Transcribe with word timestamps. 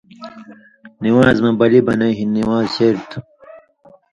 نِوان٘ز 1.01 1.37
مہ 1.43 1.51
بلی 1.59 1.79
بنَیں 1.85 2.17
ہِن 2.17 2.29
نِوان٘ز 2.37 2.67
شریۡ 2.75 3.05
تھُو۔ 3.09 3.19